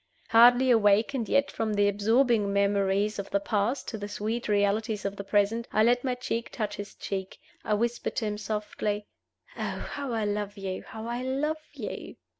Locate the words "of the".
3.19-3.39, 5.05-5.23